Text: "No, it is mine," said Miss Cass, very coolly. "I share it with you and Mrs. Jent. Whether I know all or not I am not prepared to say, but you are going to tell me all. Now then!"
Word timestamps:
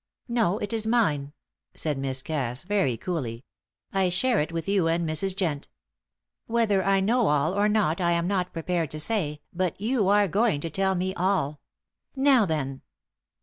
"No, 0.27 0.57
it 0.57 0.73
is 0.73 0.87
mine," 0.87 1.31
said 1.75 1.99
Miss 1.99 2.23
Cass, 2.23 2.63
very 2.63 2.97
coolly. 2.97 3.43
"I 3.93 4.09
share 4.09 4.39
it 4.39 4.51
with 4.51 4.67
you 4.67 4.87
and 4.87 5.07
Mrs. 5.07 5.35
Jent. 5.35 5.67
Whether 6.47 6.83
I 6.83 7.01
know 7.01 7.27
all 7.27 7.53
or 7.53 7.69
not 7.69 8.01
I 8.01 8.13
am 8.13 8.25
not 8.25 8.51
prepared 8.51 8.89
to 8.89 8.99
say, 8.99 9.41
but 9.53 9.79
you 9.79 10.07
are 10.07 10.27
going 10.27 10.59
to 10.61 10.71
tell 10.71 10.95
me 10.95 11.13
all. 11.13 11.59
Now 12.15 12.47
then!" 12.47 12.81